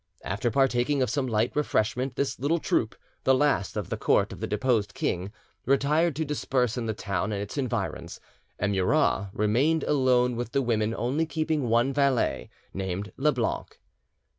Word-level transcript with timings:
After 0.23 0.49
partaking 0.49 1.03
of 1.03 1.11
some 1.11 1.27
light 1.27 1.55
refreshment, 1.55 2.15
this 2.15 2.39
little 2.39 2.57
troop, 2.57 2.95
the 3.23 3.35
last 3.35 3.77
of 3.77 3.91
the 3.91 3.97
court 3.97 4.33
of 4.33 4.39
the 4.39 4.47
deposed 4.47 4.95
king, 4.95 5.31
retired 5.67 6.15
to 6.15 6.25
disperse 6.25 6.75
in 6.75 6.87
the 6.87 6.95
town 6.95 7.31
and 7.31 7.39
its 7.39 7.55
environs, 7.55 8.19
and 8.57 8.71
Murat 8.73 9.29
remained 9.31 9.83
alone 9.83 10.35
with 10.35 10.53
the 10.53 10.63
women, 10.63 10.95
only 10.95 11.27
keeping 11.27 11.69
one 11.69 11.93
valet 11.93 12.49
named 12.73 13.11
Leblanc. 13.15 13.79